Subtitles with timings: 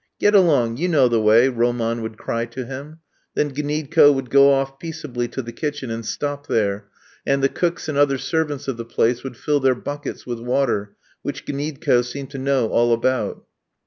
[0.19, 2.97] "Get along, you know the way," Roman would cry to him.
[3.35, 6.87] Then Gniedko would go off peaceably to the kitchen and stop there,
[7.23, 10.95] and the cooks and other servants of the place would fill their buckets with water,
[11.21, 13.45] which Gniedko seemed to know all about.